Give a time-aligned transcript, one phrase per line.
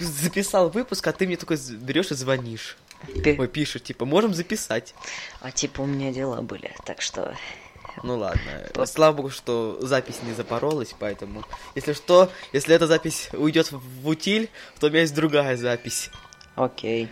[0.00, 2.76] записал выпуск, а ты мне только берешь и звонишь.
[3.22, 4.94] Пи- Ой, пишешь, типа, можем записать.
[5.40, 7.34] А типа у меня дела были, так что...
[8.02, 8.40] Ну ладно.
[8.74, 8.88] Вот.
[8.88, 11.44] Слава богу, что запись не запоролась, поэтому.
[11.76, 14.48] Если что, если эта запись уйдет в утиль,
[14.80, 16.10] то у меня есть другая запись.
[16.56, 17.08] Окей.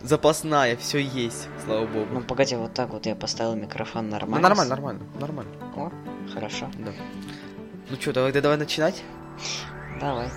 [0.00, 2.06] Запасная, все есть, слава богу.
[2.12, 4.48] Ну погоди, вот так вот я поставил микрофон Ну, нормально.
[4.48, 5.52] нормально, нормально, нормально.
[5.76, 5.92] О,
[6.32, 6.70] хорошо.
[6.78, 6.92] Да.
[7.88, 9.02] Ну что, давай, давай начинать?
[10.00, 10.28] Давай.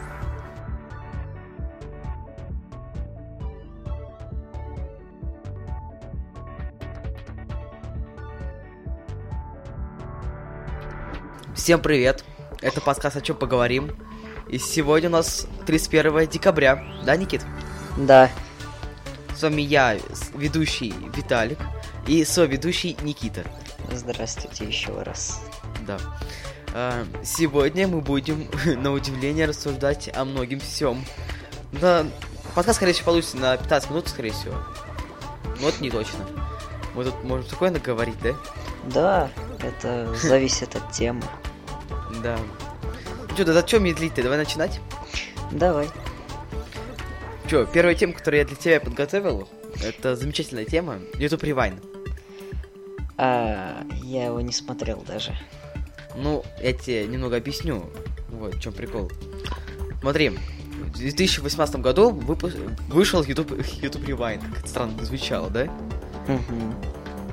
[11.56, 12.26] Всем привет!
[12.62, 13.96] Это подкаст «О чем поговорим?»
[14.50, 17.44] И сегодня у нас 31 декабря, да, Никит?
[17.98, 18.30] Да.
[19.36, 19.98] С вами я,
[20.36, 21.58] ведущий Виталик,
[22.08, 23.46] и соведущий Никита.
[23.90, 25.42] Здравствуйте еще раз.
[25.88, 25.98] Да.
[26.74, 28.50] А, Сегодня мы будем,
[28.82, 31.04] на удивление, рассуждать о многим всем.
[31.72, 32.06] Да,
[32.54, 34.56] подкаст, скорее всего, получится на 15 минут, скорее всего.
[35.62, 36.28] Но это не точно.
[36.96, 38.36] Мы тут можем спокойно говорить, да?
[38.94, 39.30] Да,
[39.62, 41.24] это зависит от темы.
[42.24, 42.38] Да.
[43.30, 44.24] Ну что, да зачем медлить-то?
[44.24, 44.80] Давай начинать.
[45.52, 45.90] Давай.
[47.50, 49.48] Че, первая тема, которую я для тебя подготовил,
[49.84, 51.00] это замечательная тема.
[51.16, 51.84] YouTube Rewind.
[53.18, 55.38] А, я его не смотрел даже.
[56.16, 57.90] Ну, я тебе немного объясню.
[58.30, 59.12] Вот, в чем прикол.
[60.02, 62.52] Смотри, в 2018 году выпу-
[62.90, 64.42] вышел YouTube, YouTube Rewind.
[64.50, 65.66] Как это странно звучало, да?
[66.28, 66.76] Мгм.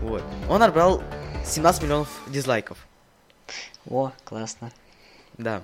[0.03, 0.23] Вот.
[0.49, 1.03] Он набрал
[1.45, 2.77] 17 миллионов дизлайков.
[3.89, 4.73] О, классно.
[5.39, 5.63] Да.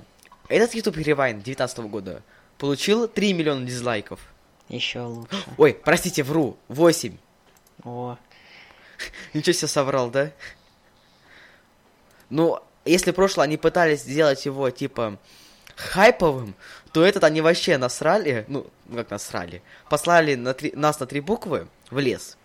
[0.48, 2.22] Этот YouTube Rewind 2019 года
[2.58, 4.20] получил 3 миллиона дизлайков.
[4.68, 5.44] Еще лучше.
[5.58, 6.56] Ой, простите, вру.
[6.68, 7.16] 8.
[7.84, 8.18] О,
[9.34, 10.32] Ничего себе соврал, да?
[12.30, 15.18] Ну, если прошлое они пытались сделать его, типа,
[15.76, 16.54] хайповым,
[16.92, 21.68] то этот они вообще насрали, ну, как насрали, послали на три, нас на три буквы
[21.90, 22.36] в лес.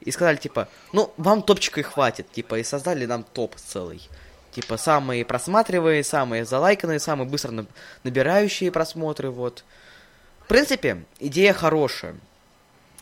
[0.00, 4.08] И сказали, типа, ну, вам топчика и хватит, типа, и создали нам топ целый.
[4.52, 7.68] Типа, самые просматриваемые, самые залайканные, самые быстро наб-
[8.02, 9.64] набирающие просмотры, вот.
[10.44, 12.16] В принципе, идея хорошая.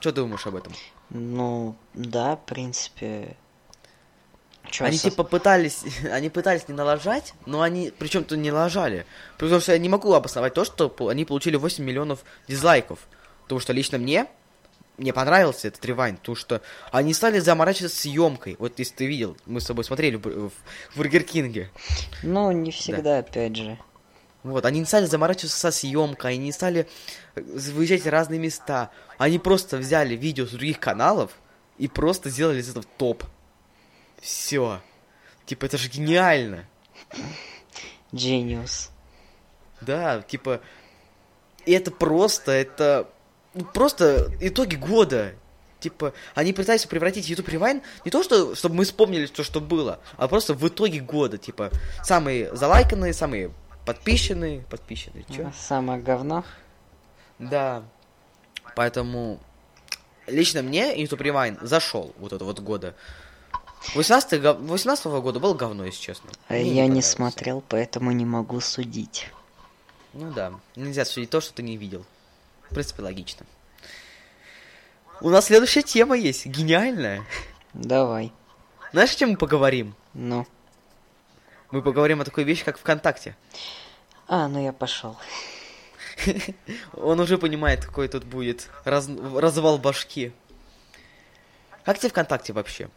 [0.01, 0.73] Что думаешь об этом?
[1.11, 3.37] ну, да, в принципе...
[4.69, 9.07] Чё, они со- типа пытались, они пытались не налажать, но они причем-то не налажали.
[9.39, 12.99] Потому что я не могу обосновать то, что они получили 8 миллионов дизлайков.
[13.45, 14.27] Потому что лично мне,
[14.99, 18.57] мне понравился этот ревайн, потому что они стали заморачиваться съемкой.
[18.59, 20.53] Вот если ты видел, мы с тобой смотрели в, в
[20.97, 21.71] Бургер Кинге.
[22.23, 23.79] Ну, не всегда, опять же.
[24.43, 26.87] Вот, они не стали заморачиваться со съемкой, они не стали
[27.35, 28.91] э, выезжать в разные места.
[29.19, 31.33] Они просто взяли видео с других каналов
[31.79, 33.25] и просто сделали из этого топ.
[34.21, 34.81] Все.
[35.47, 36.65] Типа, это же гениально.
[38.13, 38.91] Genius.
[39.81, 40.61] Да, типа,
[41.67, 43.11] это просто, это
[43.65, 45.35] просто итоги года.
[45.81, 50.01] Типа, они пытаются превратить YouTube Rewind не то, что, чтобы мы вспомнили то, что было,
[50.17, 51.37] а просто в итоге года.
[51.39, 51.71] Типа,
[52.03, 53.53] самые залайканные, самые
[53.85, 55.53] подписченные, подписченные, чё?
[55.57, 56.45] Самое говно.
[57.39, 57.85] Да.
[58.75, 59.39] Поэтому
[60.27, 62.95] лично мне YouTube Rewind зашел вот это вот года.
[63.95, 66.31] 18 18 года был говно, если честно.
[66.49, 67.11] А Мне я не понравился.
[67.11, 69.31] смотрел, поэтому не могу судить.
[70.15, 72.05] Ну да, нельзя судить то, что ты не видел.
[72.71, 73.47] В принципе, логично.
[75.21, 77.25] У нас следующая тема есть, гениальная.
[77.73, 78.33] Давай.
[78.93, 79.95] Знаешь, о чем мы поговорим?
[80.15, 80.47] Ну.
[81.71, 83.37] Мы поговорим о такой вещи, как ВКонтакте.
[84.29, 85.17] А, ну я пошел.
[86.95, 90.33] Он уже понимает, какой тут будет раз- развал башки.
[91.85, 92.89] Как тебе ВКонтакте вообще?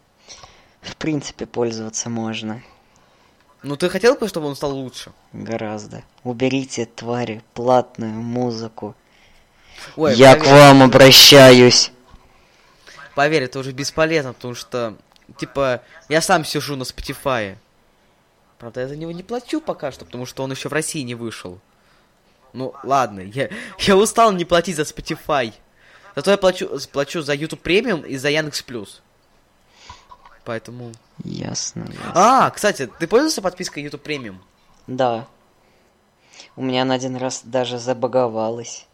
[0.82, 2.62] В принципе, пользоваться можно.
[3.62, 5.12] Ну, ты хотел бы, чтобы он стал лучше?
[5.34, 6.02] Гораздо.
[6.24, 8.94] Уберите, твари, платную музыку.
[9.96, 11.92] Ой, я поверь- к вам обращаюсь.
[13.14, 14.96] Поверь, это уже бесполезно, потому что,
[15.36, 17.56] типа, я сам сижу на Spotify.
[18.58, 21.14] Правда, я за него не плачу пока что, потому что он еще в России не
[21.14, 21.58] вышел.
[22.52, 23.48] Ну, ладно, я,
[23.78, 25.52] я устал не платить за Spotify.
[26.16, 29.00] Зато я плачу, плачу за YouTube Premium и за Яндекс Плюс.
[30.44, 30.92] Поэтому...
[31.22, 31.82] Ясно.
[31.82, 32.12] ясно.
[32.14, 34.36] А, кстати, ты пользовался подпиской YouTube Premium?
[34.86, 35.26] Да.
[36.56, 38.86] У меня на один раз даже забаговалось.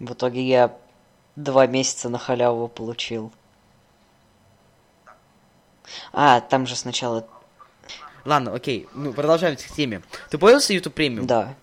[0.00, 0.74] В итоге я
[1.36, 3.30] два месяца на халяву получил.
[6.12, 7.26] А, там же сначала...
[8.24, 10.02] Ладно, окей, ну, продолжаем к теме.
[10.30, 11.24] Ты пользовался YouTube Premium?
[11.24, 11.54] Да.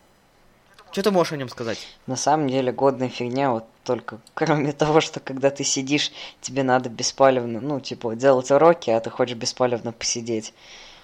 [0.92, 1.80] Что ты можешь о нем сказать?
[2.06, 6.12] На самом деле годная фигня, вот только кроме того, что когда ты сидишь,
[6.42, 10.54] тебе надо беспалевно, ну, типа, делать уроки, а ты хочешь беспалевно посидеть.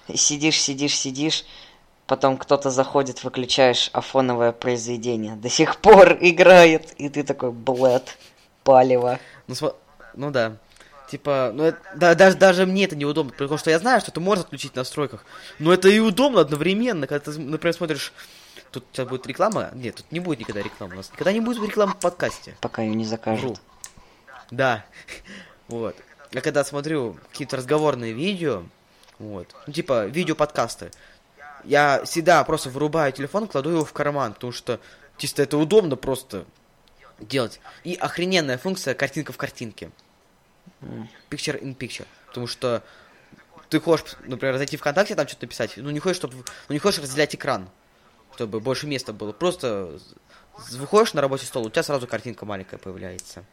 [0.07, 1.45] И сидишь, сидишь, сидишь,
[2.13, 5.35] потом кто-то заходит, выключаешь афоновое произведение.
[5.35, 8.19] До сих пор играет, и ты такой, блэд,
[8.63, 9.17] палево.
[9.47, 9.75] Ну, смо-
[10.13, 10.57] ну да.
[11.09, 14.19] Типа, ну это, да, даже, даже мне это неудобно, потому что я знаю, что ты
[14.19, 15.25] можешь отключить в настройках,
[15.57, 18.13] но это и удобно одновременно, когда ты, например, смотришь,
[18.69, 21.67] тут сейчас будет реклама, нет, тут не будет никогда рекламы, у нас никогда не будет
[21.67, 22.55] рекламы в подкасте.
[22.61, 23.59] Пока ее не закажут.
[24.51, 24.85] Да,
[25.67, 25.95] вот.
[26.31, 28.61] Я когда смотрю какие-то разговорные видео,
[29.17, 30.91] вот, ну типа видео-подкасты,
[31.63, 34.79] я всегда просто вырубаю телефон, кладу его в карман, потому что
[35.17, 36.45] чисто это удобно просто
[37.19, 37.59] делать.
[37.83, 39.91] И охрененная функция картинка в картинке.
[41.29, 42.07] Picture in picture.
[42.27, 42.83] Потому что
[43.69, 46.79] ты хочешь, например, зайти в ВКонтакте, там что-то написать, ну не хочешь, чтобы, ну не
[46.79, 47.69] хочешь разделять экран,
[48.35, 49.31] чтобы больше места было.
[49.31, 49.99] Просто
[50.71, 53.43] выходишь на рабочий стол, у тебя сразу картинка маленькая появляется.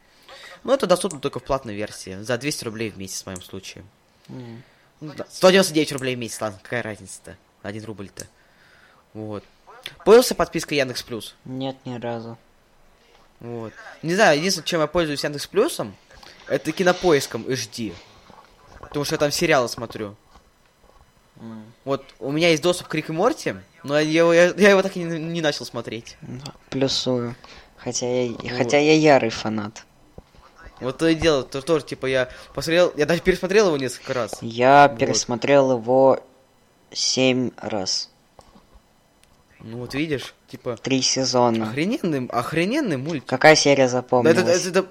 [0.63, 3.83] Ну, это доступно только в платной версии, за 200 рублей в месяц в моем случае.
[4.29, 4.63] М.
[4.99, 7.35] Ну, да, 199 рублей в месяц, ладно, какая разница-то?
[7.61, 8.27] Один рубль-то.
[9.13, 9.43] Вот.
[10.05, 11.35] Пользовался подпиской Яндекс Плюс?
[11.45, 12.37] Нет, ни разу.
[13.39, 13.73] Вот.
[14.03, 15.95] Не знаю, единственное, чем я пользуюсь Яндекс Плюсом,
[16.47, 17.93] это кинопоиском HD.
[18.79, 20.15] Потому что я там сериалы смотрю.
[21.39, 21.63] М.
[21.85, 24.81] Вот, у меня есть доступ к Рик и Морти, но я его, я, я его
[24.81, 26.17] так и не, не начал смотреть.
[26.21, 27.35] Да, Плюсую.
[27.77, 28.51] Хотя я, Вот.
[28.51, 29.85] хотя я ярый фанат.
[30.79, 34.37] Вот то и дело, то тоже, типа, я посмотрел, я даже пересмотрел его несколько раз.
[34.41, 34.99] Я Вот.
[34.99, 36.23] пересмотрел его
[36.91, 38.09] семь раз.
[39.59, 41.69] Ну вот видишь, типа, Три сезона.
[41.69, 43.27] охрененный, охрененный мультик.
[43.29, 44.37] Какая серия Да запомнилась?
[44.37, 44.89] это, это, это-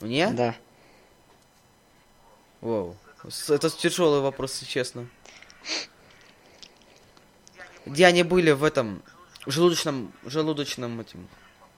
[0.00, 0.30] Мне?
[0.30, 0.54] Да.
[2.60, 2.96] Воу.
[3.28, 5.06] С- Это тяжелый вопрос, если честно.
[7.86, 9.02] Где они были в этом
[9.46, 11.28] желудочном, желудочном этим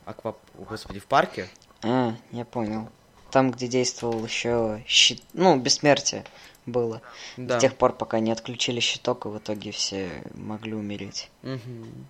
[0.04, 1.48] аква, о, господи, в парке?
[1.82, 2.88] А, я понял.
[3.30, 5.22] Там, где действовал еще щит...
[5.32, 6.24] Ну, бессмертие
[6.64, 7.02] было.
[7.36, 7.58] Да.
[7.58, 11.30] С тех пор, пока не отключили щиток, и в итоге все могли умереть.
[11.42, 12.06] Мгм.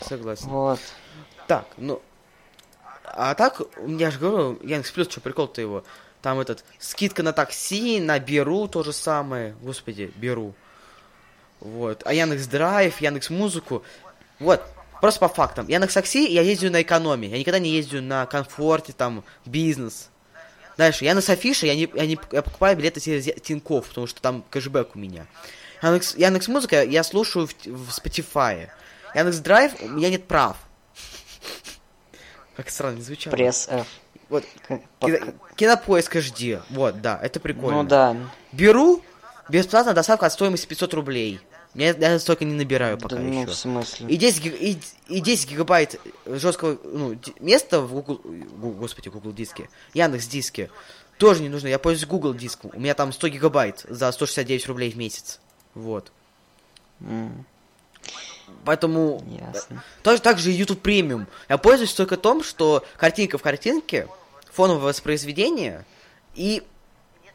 [0.00, 0.48] Согласен.
[0.48, 0.80] Вот.
[1.46, 2.00] Так, ну.
[3.04, 5.84] А так, я же говорю, Яндекс Плюс, что прикол-то его?
[6.22, 9.54] Там этот, скидка на такси, на Беру то же самое.
[9.62, 10.54] Господи, Беру.
[11.60, 12.02] Вот.
[12.04, 13.82] А Яндекс Драйв, Яндекс Музыку.
[14.40, 14.62] Вот.
[15.00, 15.68] Просто по фактам.
[15.68, 17.28] Яндекс Такси я ездил на экономии.
[17.28, 20.10] Я никогда не ездил на комфорте, там, бизнес.
[20.76, 24.44] Дальше, Яндекс Афиша, я, не, я, не, я покупаю билеты через Тинькофф, потому что там
[24.50, 25.26] кэшбэк у меня.
[25.82, 28.68] Яндекс, Яндекс Музыка я слушаю в, в Spotify.
[29.14, 30.56] Яндекс Драйв, у меня нет прав.
[32.56, 33.34] Как странно звучало.
[33.34, 33.86] Пресс F.
[34.28, 36.60] Вот, Как- кино- кинопоиск HD.
[36.70, 37.82] Вот, да, это прикольно.
[37.82, 38.16] Ну да.
[38.52, 39.02] Беру,
[39.48, 41.40] бесплатная доставка от стоимости 500 рублей.
[41.76, 43.50] Я, я столько не набираю пока Да, ну, еще.
[43.50, 44.08] в смысле?
[44.08, 44.78] И 10, гиг- и,
[45.08, 48.20] и 10 гигабайт жесткого ну, места в Google,
[48.72, 50.70] господи, Google диске, Яндекс диске
[51.18, 51.68] тоже не нужно.
[51.68, 52.70] Я пользуюсь Google диском.
[52.74, 55.40] У меня там 100 гигабайт за 169 рублей в месяц.
[55.74, 56.10] Вот.
[57.00, 57.44] М,
[58.64, 59.82] Поэтому Ясно.
[60.02, 61.26] Тоже так же и YouTube премиум.
[61.48, 64.08] Я пользуюсь только том, что картинка в картинке,
[64.52, 65.84] фоновое воспроизведение
[66.34, 66.62] и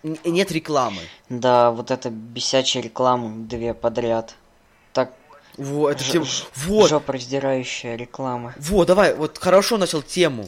[0.03, 1.01] нет рекламы.
[1.30, 4.36] Да, вот это бесячая реклама две подряд.
[4.94, 5.13] Так,
[5.57, 6.25] Вот, это Ж- тем-
[6.56, 8.53] вот, жопа раздирающая реклама.
[8.57, 10.48] вот, давай, вот хорошо начал тему.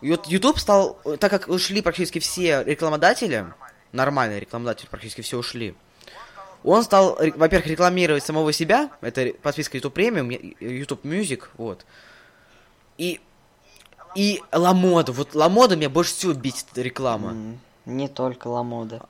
[0.00, 3.46] И вот YouTube стал, так как ушли практически все рекламодатели,
[3.92, 5.74] нормальные рекламодатели практически все ушли,
[6.64, 11.84] он стал, во-первых, рекламировать самого себя, это подписка YouTube Premium, YouTube Music, вот.
[12.98, 13.20] И,
[14.16, 17.30] и Ламода, вот Ламода меня больше всего бесит реклама.
[17.30, 19.02] М, Не только Ламода.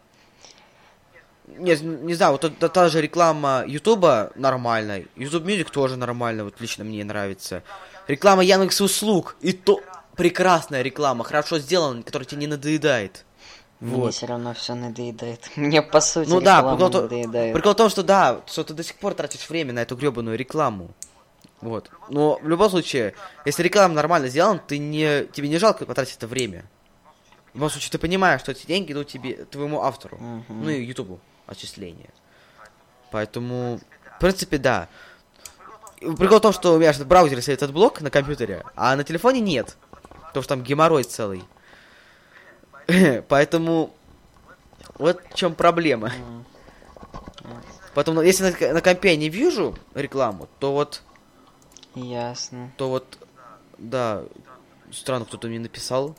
[1.47, 6.61] Не, не знаю, вот та, та же реклама Ютуба нормальная, YouTube Music тоже нормально, вот
[6.61, 7.62] лично мне нравится.
[8.07, 9.81] Реклама Яндекс услуг, и то
[10.17, 13.25] прекрасная реклама, хорошо сделана, которая тебе не надоедает.
[13.81, 14.14] Мне Вот.
[14.14, 15.50] все равно все надоедает.
[15.57, 17.55] Мне по сути Ну да, прикол, то- надоедает.
[17.55, 20.38] прикол в том, что да, что ты до сих пор тратишь время на эту гребаную
[20.38, 20.93] рекламу.
[21.61, 21.91] Вот.
[22.09, 23.14] Но в любом случае,
[23.45, 26.64] если реклама нормально сделана, ты не, тебе не жалко потратить это время.
[27.52, 30.16] В любом случае, ты понимаешь, что эти деньги идут тебе, твоему автору.
[30.16, 30.64] Мгм.
[30.64, 32.11] Ну и Ютубу отчисления.
[33.11, 33.78] Поэтому,
[34.16, 34.88] в принципе, да.
[36.00, 38.97] Прикол в том, что у меня же в браузере стоит этот блок на компьютере, а
[38.97, 39.76] на телефоне нет.
[40.28, 41.44] Потому что там геморрой целый.
[43.28, 43.94] Поэтому
[44.99, 46.11] вот в чем проблема.
[46.14, 46.44] М.
[47.94, 51.02] Поэтому, если на, на компе я не вижу рекламу, то вот,
[51.94, 52.73] Ясно.
[52.78, 53.18] то вот,
[53.76, 54.25] да,
[54.90, 56.16] странно, кто-то мне написал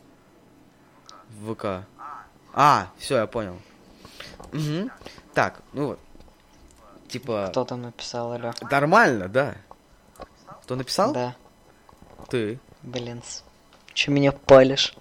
[1.39, 1.85] в ВК.
[2.53, 3.59] А, все, я понял.
[4.51, 4.91] Мгм.
[5.33, 5.99] Так, ну вот.
[7.07, 8.53] Типа, Кто там написал, алё?
[8.69, 9.55] нормально, да.
[10.63, 11.13] Кто написал?
[11.13, 11.35] Да,
[12.29, 12.59] Ты.
[12.81, 13.21] блин.
[13.93, 14.95] Че меня палишь?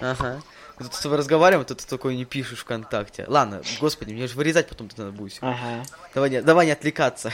[0.00, 0.42] Ага.
[0.78, 3.24] Мы тут с тобой разговариваем, а ты такой не пишешь ВКонтакте.
[3.28, 5.38] Ладно, господи, мне же вырезать потом тут надо будет.
[5.40, 5.84] Ага.
[6.14, 7.30] Давай не, давай не отвлекаться.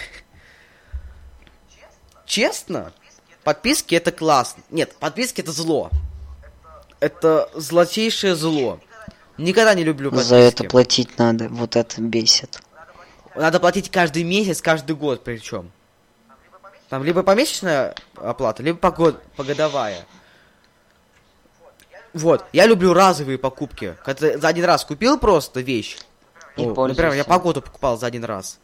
[2.26, 2.92] Честно,
[3.44, 4.62] подписки это классно.
[4.70, 5.90] Нет, подписки это зло.
[7.00, 8.80] Это злотейшее зло.
[9.36, 10.28] Никогда не люблю подписки.
[10.28, 12.60] За это платить надо, вот это бесит.
[13.36, 15.70] Надо платить каждый месяц, каждый год причем.
[16.88, 20.06] Там либо помесячная оплата, либо погод, погодовая.
[22.14, 23.96] Вот, я люблю разовые покупки.
[24.04, 25.98] Когда ты за один раз купил просто вещь.
[26.56, 28.58] И О, например, я погоду покупал за один раз.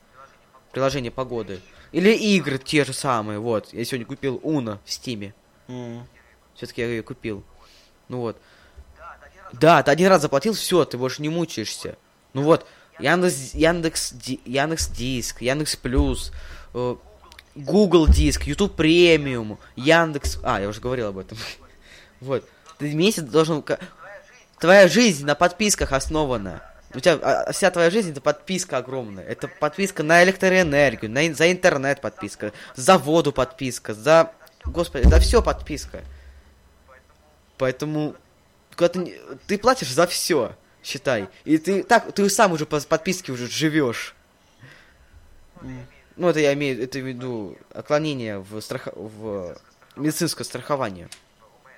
[0.73, 1.61] Приложение погоды.
[1.93, 3.73] Или игры те же самые, вот.
[3.73, 5.35] Я сегодня купил Уна в Стиме.
[5.69, 6.05] М.
[6.57, 7.45] Все-таки я ее купил.
[8.09, 8.37] Ну вот.
[9.53, 11.97] Да, ты один раз заплатил, все, ты больше не мучаешься.
[12.33, 12.67] Ну вот,
[12.99, 16.33] Яндекс, Яндекс, Яндекс Диск, Яндекс Плюс,
[16.75, 16.97] э,
[17.55, 20.39] Google Диск, YouTube Премиум, Яндекс...
[20.43, 21.39] А, я уже говорил об этом.
[22.21, 22.45] Вот.
[22.79, 23.63] Ты месяц должен...
[24.59, 26.63] Твоя жизнь на подписках основана.
[26.95, 29.25] У тебя а, вся твоя жизнь это подписка огромная.
[29.25, 34.31] Это подписка на электроэнергию, на, за интернет подписка, за воду подписка, за...
[34.65, 36.03] Господи, за все подписка.
[37.59, 38.17] Поэтому
[38.75, 41.29] когда ты, не- ты платишь за все, считай.
[41.45, 44.15] И ты так, ты сам уже по подписке уже живешь.
[46.17, 48.89] Ну, это я имею это в виду отклонение в, страх...
[48.95, 49.57] в
[49.97, 51.09] медицинское страхование.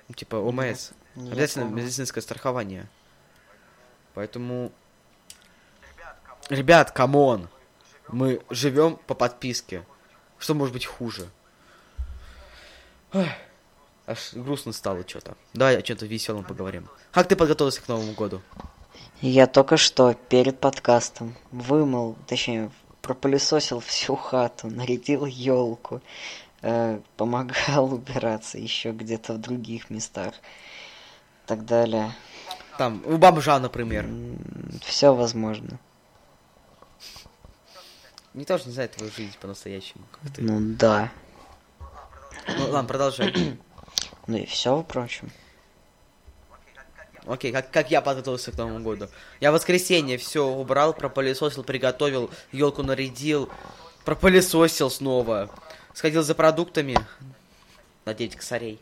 [0.07, 0.91] Ну, Типа ОМС.
[1.15, 1.77] Я Обязательно понял.
[1.77, 2.87] медицинское страхование.
[4.13, 4.71] Поэтому...
[6.49, 7.49] Ребят, come on!
[8.09, 9.83] Мы живем по подписке.
[10.37, 11.27] Что может быть хуже?
[13.11, 13.27] Ах,
[14.07, 15.35] Аж грустно стало что-то.
[15.53, 16.87] Давай о чем-то веселом поговорим.
[17.11, 18.41] Как ты подготовился к Новому году?
[19.21, 22.71] Я только что перед подкастом вымыл, точнее,
[23.01, 26.01] пропылесосил всю хату, нарядил елку,
[27.17, 30.35] помогал убираться еще где-то в других местах,
[31.45, 32.15] так далее.
[32.77, 34.07] Там, у бомжа, например.
[34.85, 35.79] Все возможно.
[38.33, 40.03] Никто же не знает твою жизнь по-настоящему.
[40.11, 40.43] Как ты.
[40.43, 41.11] Ну да.
[41.79, 43.33] Ну, ладно, продолжай.
[44.27, 45.31] Ну и все, впрочем.
[47.25, 49.09] Окей, как, как я подготовился к Новому году?
[49.41, 53.49] Я в воскресенье все убрал, пропылесосил, приготовил, елку нарядил,
[54.05, 55.49] пропылесосил снова.
[55.93, 56.97] Сходил за продуктами
[58.05, 58.79] на 9 косарей.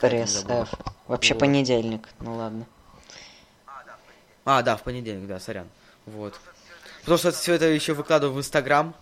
[0.00, 0.44] Пресс.
[0.48, 0.72] F.
[1.06, 1.40] Вообще Вот.
[1.40, 2.08] понедельник.
[2.20, 2.66] Ну ладно.
[4.44, 5.68] А, да, в понедельник, да, сорян.
[6.06, 6.38] Вот.
[7.00, 8.94] Потому что все это еще выкладываю в Инстаграм.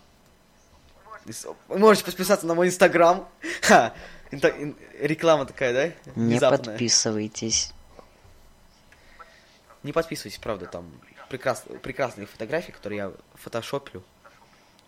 [1.67, 3.27] Можете подписаться на мой Инстаграм.
[3.61, 3.93] Ха!
[4.31, 6.11] Инта- ин- Реклама такая, да?
[6.15, 6.57] Не Внезапная.
[6.71, 7.71] подписывайтесь.
[9.83, 10.91] Не подписывайтесь, правда, там
[11.29, 11.63] прекрас...
[11.81, 14.03] прекрасные фотографии, которые я фотошоплю.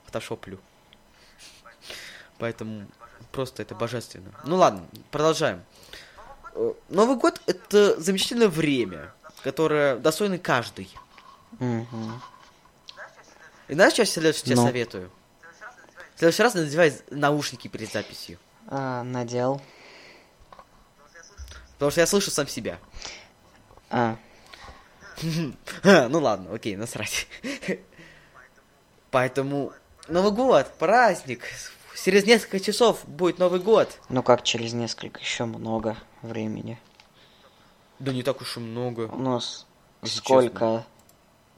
[0.06, 0.60] Фотошоплю.
[2.38, 2.88] Поэтому
[3.32, 4.32] просто это божественно.
[4.46, 5.64] Ну ладно, продолжаем.
[6.54, 10.90] Э, Новый год это замечательное время, которое достойно каждый.
[11.60, 12.22] Мгм.
[13.68, 14.66] И знаешь, что я тебе Ну.
[14.66, 15.12] советую?
[16.16, 18.38] В следующий раз надевай наушники перед записью.
[18.68, 19.62] А, надел.
[21.74, 22.80] Потому что я слышу сам себя.
[23.90, 24.16] А,
[25.84, 27.28] Ну ладно, окей, насрать.
[29.12, 29.72] Поэтому
[30.08, 31.44] Новый год, праздник.
[32.04, 33.98] Через несколько часов будет Новый год.
[34.10, 36.80] ну как через несколько, еще много времени.
[38.00, 39.02] Да не так уж и много.
[39.14, 39.66] У нас
[40.02, 40.86] Если сколько?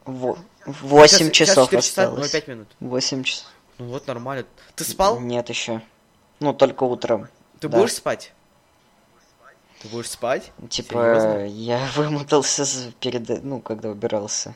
[0.04, 2.32] Во- Восемь Сейчас- сейчас часов 4 часа, осталось.
[2.32, 2.68] 05 минут.
[2.80, 3.48] Восемь часов.
[3.80, 4.46] Ну вот, нормально.
[4.76, 5.20] Ты спал?
[5.20, 5.82] Нет еще.
[6.40, 7.28] Ну, только утром.
[7.60, 7.78] Ты да.
[7.78, 8.34] будешь спать?
[9.82, 10.52] Ты будешь спать?
[10.70, 11.46] Типа, Серьезно?
[11.48, 12.66] я вымотался
[13.00, 14.56] перед, ну, когда убирался.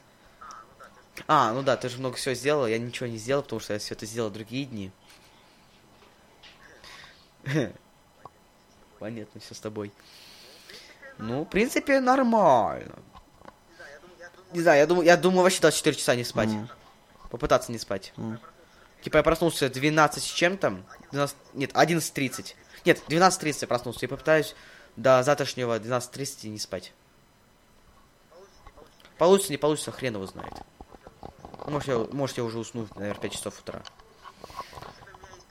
[1.27, 3.79] А, ну да, ты же много всего сделал, я ничего не сделал, потому что я
[3.79, 4.91] все это сделал другие дни.
[8.99, 9.91] Понятно, все с тобой.
[11.17, 12.95] Ну, в принципе, нормально.
[14.53, 16.49] Не знаю, я думаю, я думаю вообще 24 часа не спать.
[17.29, 18.13] Попытаться не спать.
[19.01, 20.83] Типа я проснулся 12 с чем-то.
[21.11, 21.37] 12...
[21.53, 22.55] Нет, 11.30.
[22.85, 24.05] Нет, 12.30 я проснулся.
[24.05, 24.55] И попытаюсь
[24.95, 26.93] до завтрашнего 12.30 не спать.
[29.17, 30.53] Получится, не получится, хрен его знает.
[31.67, 33.81] Может, я, может, я уже усну, наверное, в 5 часов утра.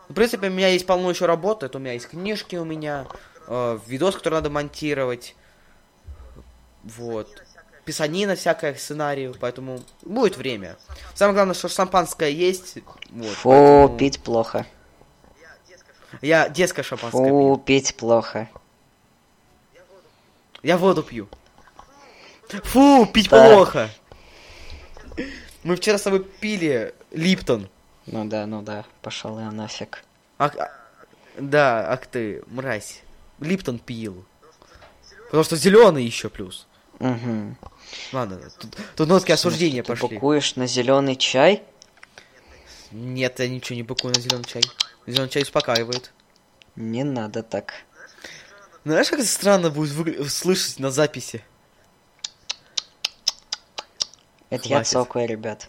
[0.08, 1.66] В принципе, у меня есть полно еще работы.
[1.66, 3.06] Это у меня есть книжки у меня,
[3.46, 5.36] э, видос, который надо монтировать.
[6.82, 7.42] Вот.
[7.88, 10.76] Писанина всякая, сценарию, поэтому будет время.
[11.14, 12.76] Самое главное, что шампанское есть.
[13.08, 14.66] Вот, Фу, поэтому пить плохо.
[16.20, 17.56] Я детское шампанское Фу, пью.
[17.64, 18.50] пить плохо.
[20.62, 21.30] Я воду пью.
[22.64, 23.54] Фу, пить Да.
[23.54, 23.88] плохо.
[25.62, 27.70] Мы вчера с тобой пили Липтон.
[28.04, 30.04] Ну да, ну да, пошел я нафиг.
[30.36, 30.70] Ах, а-
[31.38, 33.00] да, ах ты, мразь.
[33.40, 34.26] Липтон пил.
[35.24, 36.66] Потому что зеленый еще плюс.
[37.00, 37.56] Угу.
[38.12, 40.08] Ладно, тут, тут нотки осуждения Ты пошли.
[40.08, 41.62] букуешь на зеленый чай?
[42.90, 44.62] Нет, я ничего не быкую на зеленый чай.
[45.06, 46.12] Зеленый чай успокаивает.
[46.76, 47.74] Не надо так.
[48.84, 51.44] Знаешь, как это странно будет выгля- слышать на записи?
[54.50, 54.90] Это я Хватит.
[54.92, 55.68] цокаю, ребят.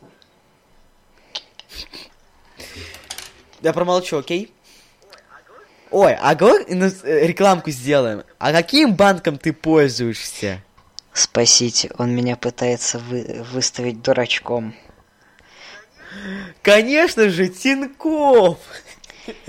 [3.62, 4.54] Я промолчу, окей?
[5.92, 8.24] Ой, а инос- э, рекламку сделаем.
[8.38, 10.64] А каким банком ты пользуешься?
[11.20, 14.74] Спасите, он меня пытается вы- выставить дурачком.
[16.62, 18.58] Конечно же, Тинькофф!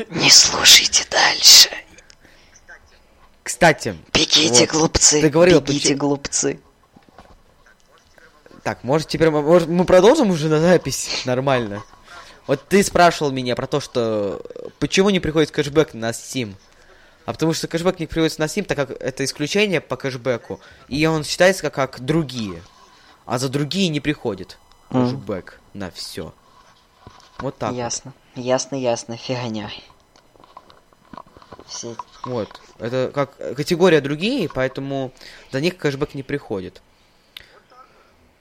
[0.08, 1.70] Не слушайте дальше.
[3.44, 4.70] Кстати, Бегите, Вот.
[4.70, 5.20] глупцы.
[5.20, 6.60] Ты Бегите, почему- глупцы.
[8.64, 11.84] так, может теперь мы, может, мы продолжим уже на запись нормально?
[12.48, 14.42] Вот ты спрашивал меня про то, что
[14.80, 16.54] почему не приходит кэшбэк на Steam.
[17.30, 20.58] А потому что кэшбэк не приходится на Steam, так как это исключение по кэшбэку.
[20.88, 22.60] И он считается как, как другие.
[23.24, 24.58] А за другие не приходит
[24.90, 26.34] кэшбэк на все.
[27.38, 27.70] Вот так.
[27.70, 27.78] вот.
[27.78, 28.14] Ясно.
[28.34, 29.16] Ясно, ясно.
[29.16, 29.70] Фигня.
[31.68, 31.94] Все.
[32.24, 32.60] Вот.
[32.80, 35.12] Это как категория другие, поэтому
[35.52, 36.82] за них кэшбэк не приходит.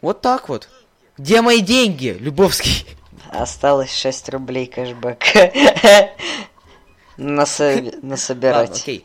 [0.01, 0.67] Вот так вот.
[1.15, 2.87] Где мои деньги, Любовский?
[3.29, 4.65] Осталось 6 рублей
[7.19, 7.37] кэшбэк.
[7.37, 8.81] Насо- Ладно, Насобирать.
[8.81, 9.03] окей.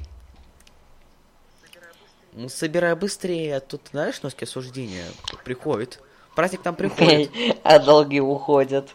[2.33, 5.05] Ну, собирай быстрее, а тут, знаешь, носки осуждения
[5.45, 6.01] приходит.
[6.35, 7.31] Праздник там приходит.
[7.63, 8.91] А долги уходят.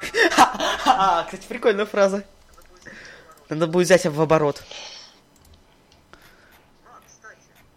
[0.00, 2.24] Ха, Кстати, прикольная фраза.
[3.48, 4.62] Надо будет взять в оборот.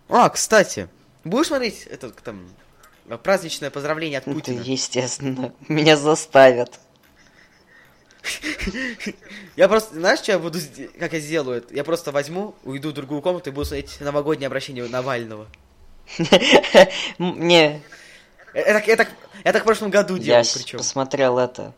[0.08, 0.88] А, кстати,
[1.24, 2.48] будешь смотреть это там
[3.24, 4.62] праздничное поздравление от Путина?
[4.62, 5.54] естественно.
[5.68, 6.80] Меня заставят.
[9.56, 10.60] Я просто, знаешь, что я буду,
[11.00, 11.60] как я сделаю?
[11.60, 11.74] это?
[11.74, 15.48] Я просто возьму, уйду в другую комнату и буду смотреть новогоднее обращение Навального.
[17.20, 17.82] Не,
[18.54, 19.10] я, так,
[19.44, 20.78] я в прошлом году я делал, причем.
[20.78, 21.74] посмотрел это.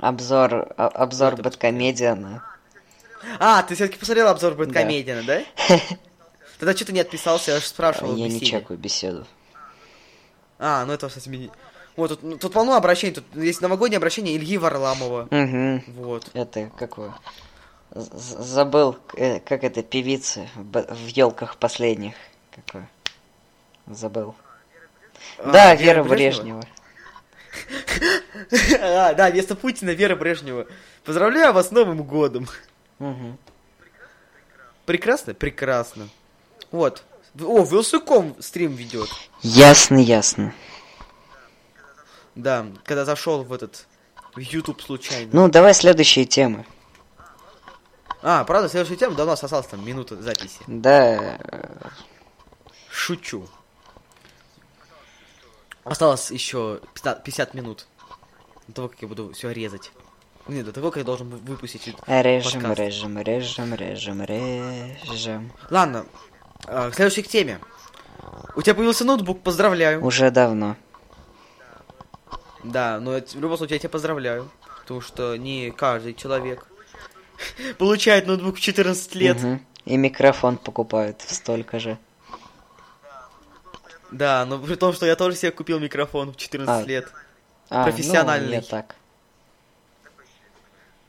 [0.00, 2.44] Обзор, а- обзор Бэткомедиана.
[3.38, 5.42] А, ты все-таки посмотрел обзор Бэткомедиана, да?
[6.58, 8.16] Тогда что ты не отписался, я же спрашивал.
[8.16, 9.26] Я не чекаю беседу.
[10.58, 11.50] А, ну это, кстати,
[11.96, 13.14] Вот, тут, тут полно обращений.
[13.14, 15.28] Тут есть новогоднее обращение Ильи Варламова.
[15.30, 16.02] Угу.
[16.02, 16.30] Вот.
[16.34, 17.14] Это какое?
[17.90, 22.14] Забыл, э, как это певица в елках последних.
[22.54, 22.88] Какое?
[23.86, 24.34] Забыл.
[25.38, 26.62] А, да, Вера Брежнева.
[28.80, 30.66] а, да, вместо Путина Вера Брежнева.
[31.04, 32.48] Поздравляю вас с Новым годом.
[32.98, 33.38] Мгм.
[34.84, 35.32] Прекрасно?
[35.34, 36.08] Прекрасно.
[36.70, 37.02] Вот.
[37.40, 39.08] О, Вилсуком стрим ведет.
[39.42, 40.54] Ясно, ясно.
[42.36, 43.86] Да, когда зашел в этот
[44.34, 45.30] в YouTube случайно.
[45.32, 46.64] Ну, давай следующие темы.
[48.22, 50.60] А, правда, следующая тема давно осталась там минута записи.
[50.66, 51.88] Да, э,
[52.90, 53.48] Шучу.
[55.84, 56.80] Осталось еще
[57.24, 57.86] 50 минут.
[58.68, 59.92] До того, как я буду все резать.
[60.48, 61.94] Не, до того, как я должен вы- выпустить.
[62.06, 62.80] режем, Подкаст.
[62.80, 65.52] режем, режем, режем, режем.
[65.70, 66.06] Ладно,
[66.66, 67.60] к следующей к теме.
[68.56, 70.04] У тебя появился ноутбук, поздравляю.
[70.04, 70.76] Уже давно.
[72.66, 74.50] Да, но в любом случае я тебя поздравляю.
[74.82, 76.66] Потому что не каждый человек
[77.78, 79.40] получает ноутбук в 14 лет.
[79.40, 79.64] Мгм.
[79.84, 81.96] И микрофон покупают в столько же.
[84.10, 86.88] Да, но при том, что я тоже себе купил микрофон в 14 А.
[86.88, 87.08] лет.
[87.68, 88.56] А, Профессиональный.
[88.58, 88.94] Ну, так.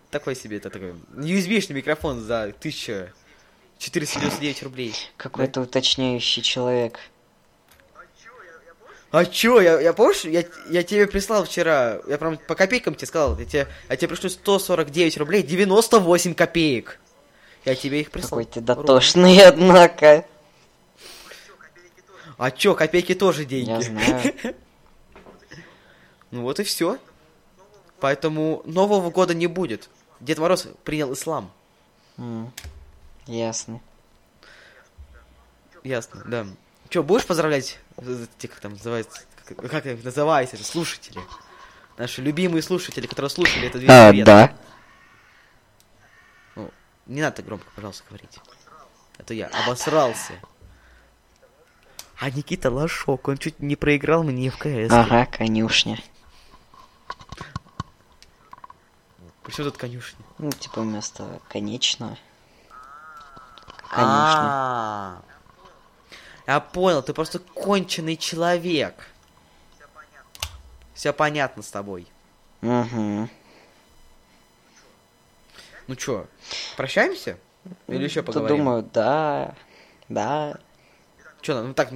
[0.10, 4.94] Такой себе, это такой USB-шный микрофон за 1499 рублей.
[5.18, 7.00] Какой-то уточняющий человек.
[9.12, 13.08] А чё, я, я помнишь, я, я тебе прислал вчера, я прям по копейкам тебе
[13.08, 17.00] сказал, я тебе, я тебе пришлю 149 рублей, 98 копеек.
[17.64, 18.40] Я тебе их прислал.
[18.40, 20.26] Какой ты дотошный, однако.
[22.38, 23.70] А чё, копейки тоже деньги.
[23.70, 24.34] Я знаю.
[26.30, 26.98] Ну вот и все.
[28.02, 29.90] Поэтому Нового года не будет.
[30.20, 31.50] Дед Мороз принял ислам.
[33.26, 33.80] Ясно.
[35.86, 36.46] Ясно, да.
[36.90, 37.80] Чё, будешь поздравлять
[38.38, 41.20] те, как там называется, как, как их называется, слушатели?
[41.98, 44.26] Наши любимые слушатели, которые слушали этот А, видео.
[44.26, 44.54] да.
[46.56, 46.72] Ну,
[47.08, 48.40] не надо так громко, пожалуйста, говорить.
[49.18, 50.34] А то я обосрался.
[52.20, 54.92] А Никита Лошок, он чуть не проиграл мне в КС.
[54.92, 56.00] Ага, конюшня.
[59.44, 60.20] Причем тут конюшня?
[60.38, 62.18] Ну, типа вместо конечного.
[63.90, 65.22] Конюшня.
[66.48, 68.96] А, Я понял, ты просто конченый человек.
[70.94, 72.08] Все понятно с тобой.
[72.64, 73.30] Угу.
[75.88, 76.26] Ну чё,
[76.76, 77.38] прощаемся?
[77.88, 78.58] Или еще поговорим?
[78.58, 79.56] думаю, да.
[80.10, 80.58] Да.
[81.42, 81.92] Че, ну так,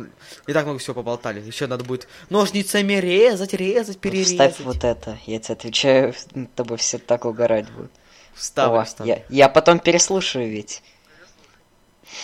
[0.47, 1.39] и так много всего поболтали.
[1.41, 4.51] Еще надо будет ножницами резать, резать, перерезать.
[4.53, 5.17] Вставь вот это.
[5.25, 6.13] Я тебе отвечаю,
[6.55, 7.91] тобой все так угорать будут.
[8.33, 9.13] Вставлю, О, вставлю.
[9.13, 10.83] я, я потом переслушаю ведь.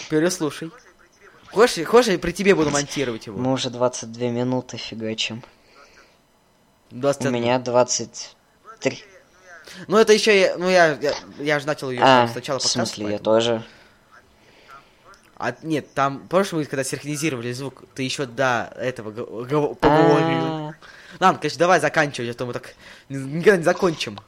[0.09, 0.71] Переслушай.
[1.57, 3.35] Хочешь, хочешь, я при тебе буду монтировать его?
[3.39, 5.43] Мы уже 22 минуты фигачим.
[6.91, 7.33] У 21.
[7.33, 9.03] меня 23.
[9.87, 12.73] Ну это еще, я, ну я, я, я же начал ее А, сначала в подкаст,
[12.93, 13.63] смысле, я поэтому- тоже.
[15.37, 20.43] А, нет, там, помнишь, мы когда синхронизировали звук, ты еще до этого го- го- поговорил.
[20.45, 20.73] А,
[21.19, 22.75] Ладно, конечно, давай заканчивать, а то мы так
[23.09, 24.19] ни- никогда не закончим.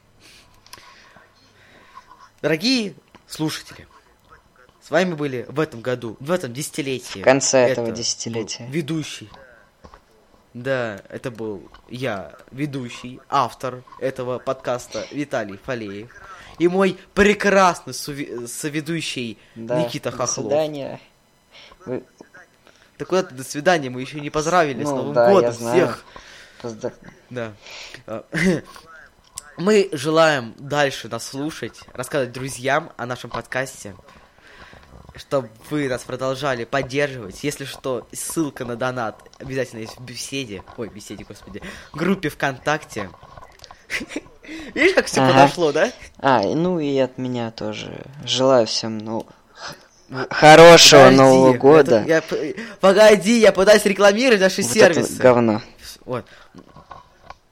[2.42, 2.94] Дорогие
[3.28, 3.86] слушатели,
[4.90, 7.20] с вами были в этом году, в этом десятилетии.
[7.20, 8.64] В конце этого это десятилетия.
[8.64, 9.30] был Ведущий.
[10.52, 16.10] Да, это был я, ведущий, автор этого подкаста Виталий Фалеев.
[16.58, 20.46] И мой прекрасный соведущий Да, Никита до Хохлов.
[20.46, 21.00] свидания.
[21.86, 22.02] Вы
[22.98, 26.04] Так куда ты до свидания, мы еще не поздравили с Ну, Новым да, годом всех.
[26.60, 26.94] поздор-
[27.30, 27.52] Да.
[28.08, 28.24] А,
[29.56, 33.94] Мы желаем дальше нас слушать, рассказывать друзьям о нашем подкасте,
[35.16, 37.42] чтобы вы нас продолжали поддерживать.
[37.44, 40.62] Если что, ссылка на донат обязательно есть в беседе.
[40.76, 41.62] Ой, беседе, господи.
[41.92, 43.10] Группе ВКонтакте.
[44.74, 45.32] Видишь, как все Ага.
[45.32, 45.92] подошло, да?
[46.18, 48.04] А, ну и от меня тоже.
[48.24, 49.26] Желаю всем, ну,
[50.30, 52.04] хорошего Подожди, Нового это года.
[52.06, 55.22] я п- Погоди, я пытаюсь рекламировать наши Вот это сервисы.
[55.22, 55.62] говно.
[56.04, 56.24] Вот.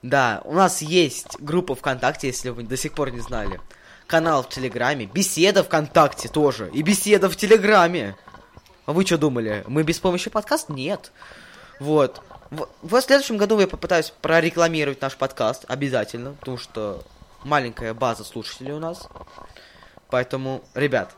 [0.03, 3.61] Да, у нас есть группа ВКонтакте, если вы до сих пор не знали.
[4.09, 6.71] Канал в Телеграме, беседа ВКонтакте тоже.
[6.73, 8.17] И беседа в Телеграме.
[8.87, 9.65] А вы что думали?
[9.69, 10.71] Мы без помощи подкаст?
[10.71, 11.13] Нет.
[11.79, 12.23] Вот.
[12.49, 17.05] В, в следующем году я попытаюсь прорекламировать наш подкаст обязательно, потому что
[17.45, 19.07] маленькая база слушателей у нас.
[20.09, 21.15] Поэтому, ребят,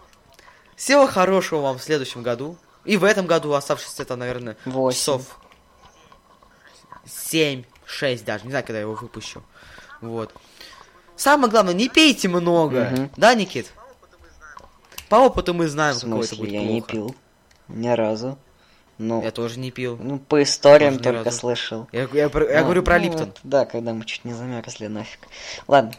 [0.74, 2.58] всего хорошего вам в следующем году.
[2.84, 4.98] И в этом году оставшись это, наверное, Восемь.
[4.98, 5.38] часов
[7.06, 9.44] 7, 6 даже, не знаю, когда я его выпущу.
[10.00, 10.34] Вот.
[11.20, 12.88] Самое главное, не пейте много.
[12.90, 13.10] Мгм.
[13.18, 13.70] Да, Никит?
[15.10, 16.72] По опыту мы В знаем, какое это смысле, будет я плохо.
[16.72, 17.16] не пил.
[17.68, 18.38] Ни разу.
[18.96, 19.98] Ну, Я тоже не пил.
[20.00, 21.88] ну по историям тоже ни только слышал.
[21.92, 23.26] Я, я я Ну, говорю про ну, Липтон.
[23.26, 25.20] вот, да, когда мы чуть не замерзли нафиг.
[25.68, 25.92] Ладно.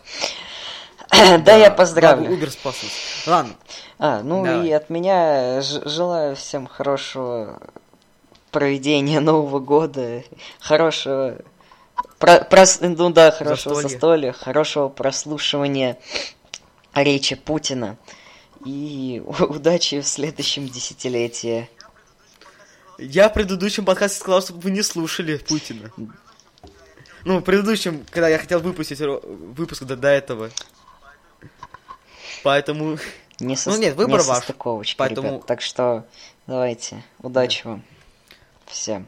[1.46, 2.32] Да, я поздравлю.
[2.32, 3.28] Убер спас нас.
[3.28, 3.54] Ладно,
[4.00, 4.68] А, ну Давай.
[4.70, 7.60] и от меня желаю всем хорошего
[8.50, 10.24] проведения Нового года,
[10.60, 11.36] хорошего,
[12.20, 13.90] про- прос- ну да, хорошего Застолья.
[13.94, 15.98] застолья, хорошего прослушивания
[16.94, 17.98] речи Путина
[18.66, 21.70] и удачи в следующем десятилетии.
[22.98, 25.92] я в предыдущем подкасте сказал, чтобы вы не слушали Путина.
[27.24, 30.50] Ну, в предыдущем, когда я хотел выпустить выпуск до, до этого.
[32.44, 32.98] Поэтому...
[33.40, 34.44] Не со, Ну нет, выбор не ваш,
[34.98, 35.46] поэтому- ребят.
[35.46, 36.06] Так что
[36.48, 37.84] давайте, удачи вам
[38.68, 39.08] всем.